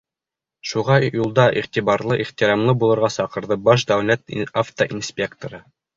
[0.69, 5.63] Шуға юлда иғтибарлы, ихтирамлы булырға саҡырҙы баш дәүләт автоинспекторы.